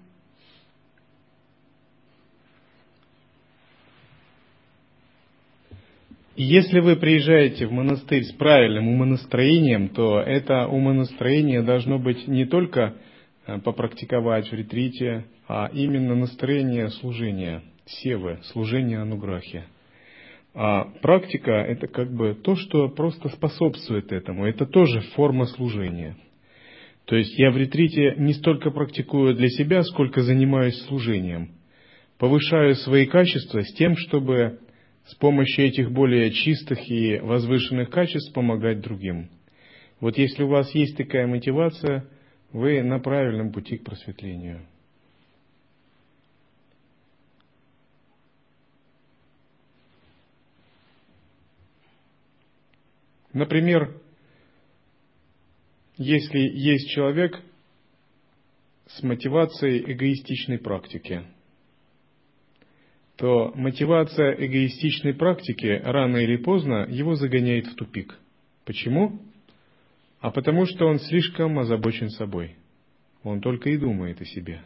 [6.43, 12.95] Если вы приезжаете в монастырь с правильным умонастроением, то это умонастроение должно быть не только
[13.45, 19.65] э, попрактиковать в ретрите, а именно настроение служения, севы, служения ануграхи.
[20.53, 24.45] А практика– это как бы то, что просто способствует этому.
[24.45, 26.17] Это тоже форма служения.
[27.05, 31.51] То есть я в ретрите не столько практикую для себя, сколько занимаюсь служением.
[32.17, 34.59] Повышаю свои качества с тем, чтобы
[35.05, 39.29] с помощью этих более чистых и возвышенных качеств помогать другим.
[39.99, 42.05] Вот если у вас есть такая мотивация,
[42.51, 44.61] вы на правильном пути к просветлению.
[53.33, 53.99] Например,
[55.97, 57.39] если есть человек
[58.87, 61.23] с мотивацией эгоистичной практики–
[63.21, 68.17] то мотивация эгоистичной практики рано или поздно его загоняет в тупик.
[68.65, 69.21] Почему?
[70.21, 72.55] А потому что он слишком озабочен собой.
[73.21, 74.63] Он только и думает о себе.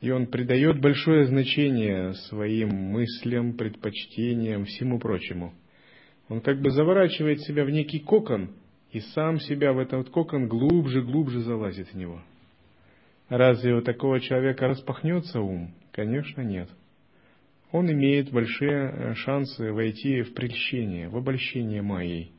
[0.00, 5.52] И он придает большое значение своим мыслям, предпочтениям, всему прочему.
[6.28, 8.50] Он как бы заворачивает себя в некий кокон,
[8.92, 12.22] и сам себя в этот кокон глубже-глубже залазит в него.
[13.28, 15.74] Разве у такого человека распахнется ум?
[15.92, 16.68] Конечно, нет.
[17.70, 22.32] Он имеет большие э, шансы войти в прельщение, в обольщение Майей.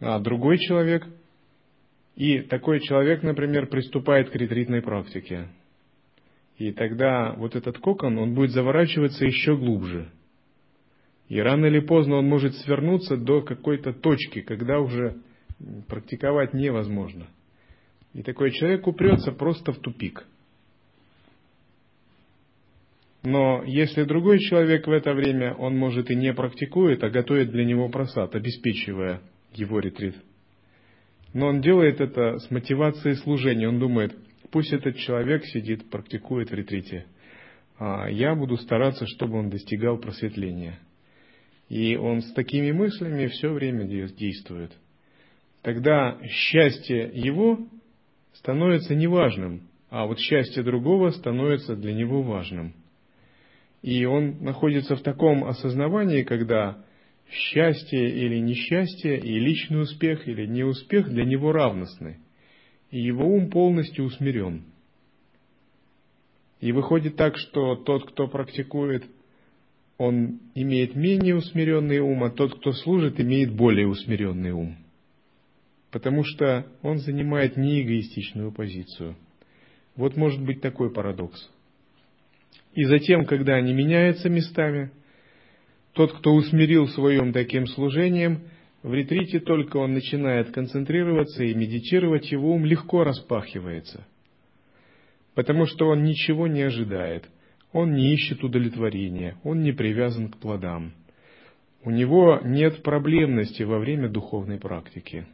[0.00, 1.06] А другой человек,
[2.16, 5.48] и такой человек, например, приступает к ретритной практике.
[6.58, 10.10] И тогда вот этот кокон, он будет заворачиваться еще глубже.
[11.28, 15.16] И рано или поздно он может свернуться до какой-то точки, когда уже
[15.88, 17.26] практиковать невозможно.
[18.14, 20.26] И такой человек упрется просто в тупик–
[23.26, 27.64] но если другой человек в это время, он может и не практикует, а готовит для
[27.64, 29.20] него просад, обеспечивая
[29.52, 30.14] его ретрит.
[31.34, 33.68] Но он делает это с мотивацией служения.
[33.68, 34.16] Он думает,
[34.52, 37.06] пусть этот человек сидит, практикует в ретрите,
[37.80, 40.78] а я буду стараться, чтобы он достигал просветления.
[41.68, 44.72] И он с такими мыслями все время действует.
[45.62, 47.58] Тогда счастье его
[48.34, 52.74] становится неважным, а вот счастье другого становится для него важным–
[53.86, 56.84] и он находится в таком осознавании, когда
[57.30, 62.18] счастье или несчастье, и личный успех или неуспех для него равностны.
[62.90, 64.64] И его ум полностью усмирен.
[66.60, 69.04] И выходит так, что тот, кто практикует,
[69.98, 74.76] он имеет менее усмиренный ум, а тот, кто служит, имеет более усмиренный ум.
[75.90, 79.16] Потому что он занимает неэгоистичную позицию.
[79.94, 81.50] Вот может быть такой парадокс.
[82.74, 84.90] И затем, когда они меняются местами,
[85.94, 88.42] тот, кто усмирил своем таким служением,
[88.82, 94.06] в ретрите только он начинает концентрироваться и медитировать, его ум легко распахивается.
[95.34, 97.24] Потому что он ничего не ожидает,
[97.72, 100.92] он не ищет удовлетворения, он не привязан к плодам.
[101.82, 105.26] У него нет проблемности во время духовной практики.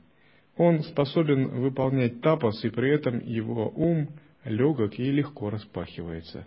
[0.56, 4.08] Он способен выполнять тапос, и при этом его ум
[4.44, 6.46] легок и легко распахивается.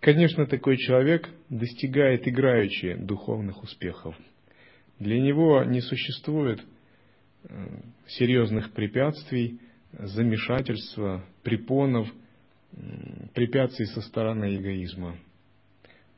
[0.00, 4.16] Конечно, такой человек достигает играючи духовных успехов.
[4.98, 6.60] Для него не существует
[7.44, 9.60] э, серьезных препятствий,
[9.92, 12.08] замешательства, препонов,
[13.34, 15.16] препятствий со стороны эгоизма.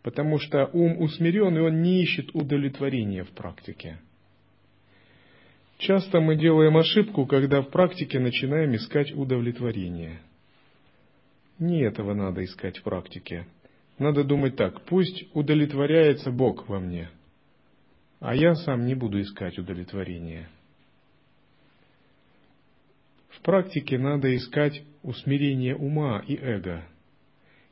[0.03, 3.99] Потому что ум усмирен, и он не ищет удовлетворения в практике.
[5.79, 10.21] Часто мы делаем ошибку, когда в практике начинаем искать удовлетворение.
[11.59, 13.47] Не этого надо искать в практике.
[13.99, 17.11] Надо думать так, пусть удовлетворяется Бог во мне,
[18.19, 20.49] а я сам не буду искать удовлетворения.
[23.41, 26.85] В практике надо искать усмирение ума и эго.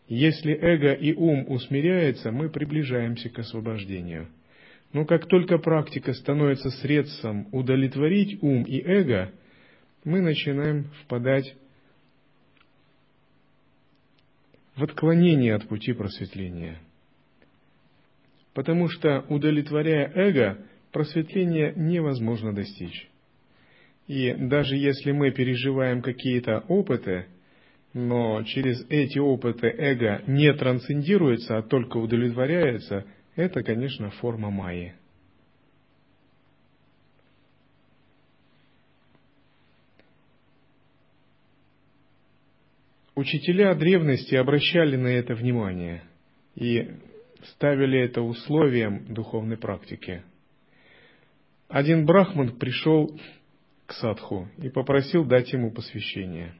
[0.08, 4.28] Если эго и ум усмиряется, мы приближаемся к освобождению–
[4.92, 9.32] но как только практика становится средством удовлетворить ум и эго,
[10.04, 11.54] мы начинаем впадать
[14.74, 16.78] в отклонение от пути просветления.
[18.54, 23.08] Потому что, удовлетворяя эго, просветление невозможно достичь.
[24.09, 27.26] И даже если мы переживаем какие-то опыты,
[27.92, 33.06] но через эти опыты эго не трансцендируется, а только удовлетворяется–
[33.38, 34.96] это, конечно, форма майи.
[43.14, 46.02] Учителя древности обращали на это внимание
[46.56, 46.96] и
[47.44, 50.24] ставили это условием духовной практики.
[51.68, 53.16] Один брахман пришел
[53.89, 56.55] к садху и попросил дать ему посвящение.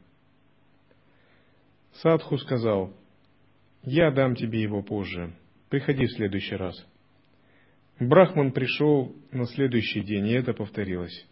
[2.03, 2.93] Садху сказал,
[3.85, 5.33] «Я дам тебе его позже,
[5.68, 6.87] Приходи в следующий раз.
[8.01, 11.26] Брахман пришел на следующий день, и это повторилось.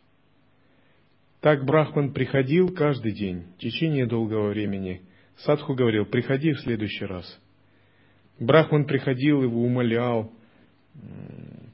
[1.40, 5.02] Так Брахман приходил каждый день, в течение долгого времени.
[5.38, 7.40] Садху говорил, приходи в следующий раз.
[8.38, 10.30] Брахман приходил, его умолял,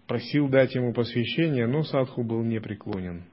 [0.07, 3.25] просил дать ему посвящение, но Садху был непреклонен.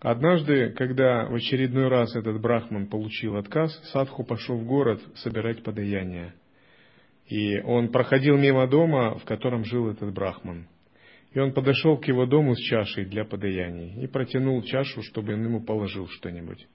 [0.00, 6.32] Однажды, когда в очередной раз этот брахман получил отказ, Садху пошел в город собирать подаяние.
[7.28, 10.66] И он проходил мимо дома, в котором жил этот брахман.
[11.32, 15.44] И он подошел к его дому с чашей для подаяний и протянул чашу, чтобы он
[15.44, 16.66] ему положил что-нибудь.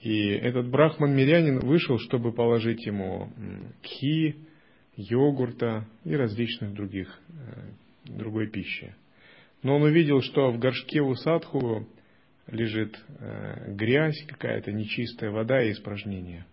[0.00, 3.30] И этот брахман-мирянин вышел, чтобы положить ему
[3.82, 4.36] кхи,
[4.96, 8.94] йогурта и различных других, э, другой пищи.
[9.62, 11.86] Но он увидел, что в горшке у садху
[12.48, 16.46] лежит э, грязь, какая-то нечистая вода и испражнения.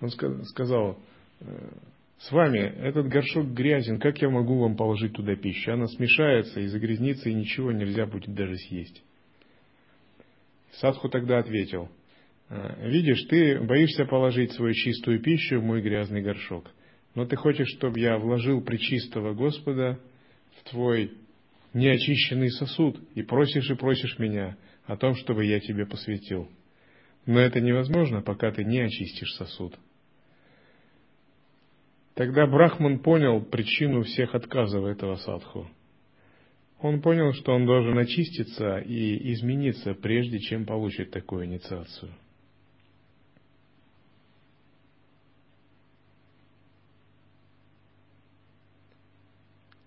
[0.00, 0.98] Он сказал,
[1.40, 1.70] Э,
[2.18, 5.72] с вами этот горшок грязен, как я могу вам положить туда пищу?
[5.72, 9.02] Она смешается и загрязнится, и ничего нельзя будет даже съесть.
[10.72, 11.88] Садху тогда ответил,
[12.48, 16.70] «Э, видишь, ты боишься положить свою чистую пищу в мой грязный горшок,
[17.14, 20.00] но ты хочешь, чтобы я вложил причистого Господа
[20.56, 21.12] в твой
[21.74, 26.48] неочищенный сосуд, и просишь и просишь меня о том, чтобы я тебе посвятил.
[27.26, 29.78] Но это невозможно, пока ты не очистишь сосуд.
[32.14, 35.68] Тогда Брахман понял причину всех отказов этого садху.
[36.80, 42.12] Он понял, что он должен очиститься и измениться, прежде чем получить такую инициацию.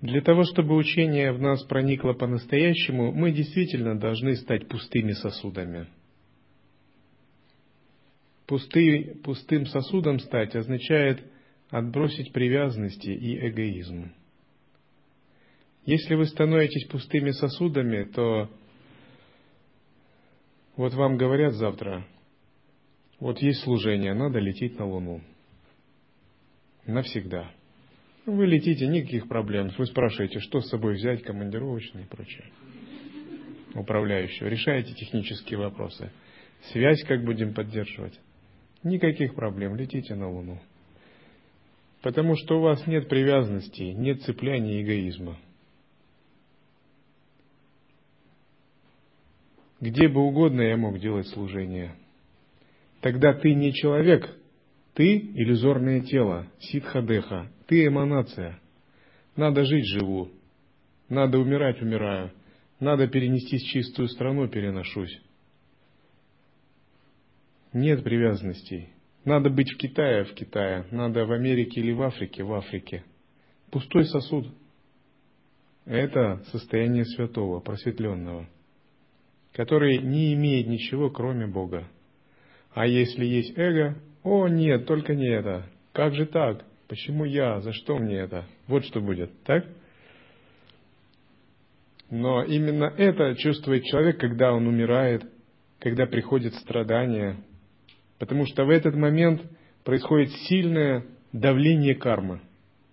[0.02, 5.88] Для того, чтобы учение в нас проникло по-настоящему, мы действительно должны стать пустыми сосудами.
[8.48, 11.24] Пусты, пустым сосудом стать означает
[11.70, 14.12] отбросить привязанности и эгоизм.
[15.86, 18.50] Если вы становитесь пустыми сосудами, то
[20.76, 22.08] вот вам говорят завтра,
[23.20, 25.22] вот есть служение, надо лететь на Луну.
[26.88, 27.52] Навсегда.
[28.26, 29.72] Вы летите, никаких проблем.
[29.78, 32.46] Вы спрашиваете, что с собой взять, командировочные и прочее.
[33.74, 34.48] Управляющего.
[34.48, 36.12] Решаете технические вопросы.
[36.72, 38.20] Связь как будем поддерживать.
[38.84, 40.60] Никаких проблем, летите на Луну.
[42.02, 45.38] Потому что у вас нет привязанности, нет цепляния эгоизма.
[49.80, 51.96] Где бы угодно я мог делать служение.
[53.02, 54.36] Тогда ты не человек,
[54.94, 58.60] ты иллюзорное тело, ситха-деха, ты эманация.
[59.36, 60.30] Надо жить живу,
[61.08, 62.32] надо умирать умираю,
[62.80, 65.22] надо перенестись в чистую страну переношусь.
[67.74, 68.90] Нет привязанностей.
[69.24, 70.86] Надо быть в Китае, в Китае.
[70.92, 73.04] Надо в Америке или в Африке, в Африке.
[73.70, 74.48] Пустой сосуд.
[75.86, 78.48] Это состояние святого, просветленного,
[79.54, 81.88] который не имеет ничего, кроме Бога.
[82.74, 85.66] А если есть эго, о нет, только не это.
[85.94, 86.66] Как же так?
[86.88, 87.60] Почему я?
[87.62, 88.46] За что мне это?
[88.68, 89.66] Вот что будет, так?
[92.10, 95.24] Но именно это чувствует человек, когда он умирает,
[95.80, 97.38] когда приходит страдание,
[98.22, 99.42] Потому что в этот момент
[99.84, 102.42] происходит сильное давление кармы.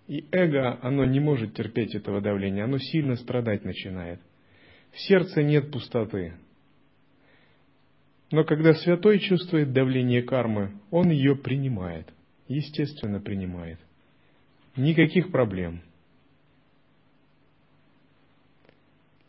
[0.07, 4.19] И эго, оно не может терпеть этого давления, оно сильно страдать начинает.
[4.91, 6.33] в сердце нет пустоты.
[8.31, 12.13] Но когда святой чувствует давление кармы, он ее принимает,
[12.47, 13.79] естественно принимает.
[14.75, 15.81] Никаких проблем.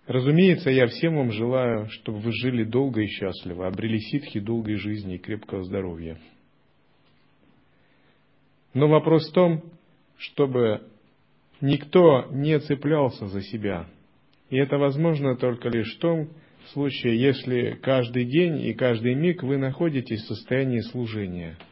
[0.06, 5.14] Разумеется, я всем вам желаю, чтобы вы жили долго и счастливо, обрели ситхи долгой жизни
[5.14, 6.18] и крепкого здоровья.
[8.74, 9.62] Но вопрос в том,
[10.18, 10.86] чтобы
[11.60, 13.86] никто не цеплялся за себя.
[14.50, 16.28] И это возможно только лишь в том
[16.72, 21.56] случае, если каждый день и каждый миг вы находитесь в состоянии служения–